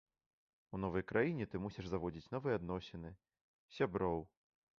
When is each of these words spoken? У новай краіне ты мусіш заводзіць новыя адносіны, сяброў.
У 0.77 0.77
новай 0.85 1.03
краіне 1.11 1.47
ты 1.51 1.55
мусіш 1.65 1.85
заводзіць 1.91 2.31
новыя 2.37 2.53
адносіны, 2.61 3.13
сяброў. 3.79 4.19